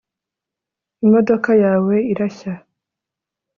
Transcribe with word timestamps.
Imodoka 1.05 1.51
yawe 1.63 1.95
irashya 2.11 2.53